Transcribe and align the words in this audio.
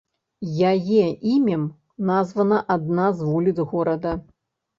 Яе 0.71 1.03
імем 1.33 1.65
названа 2.11 2.57
адна 2.77 3.07
з 3.21 3.29
вуліц 3.29 3.59
горада. 3.77 4.17